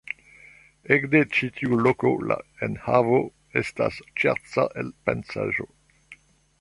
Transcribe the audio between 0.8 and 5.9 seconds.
Ekde ĉi tiu loko la enhavo estas ŝerca elpensaĵo.